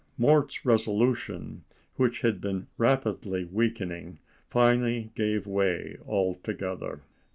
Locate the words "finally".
4.47-5.11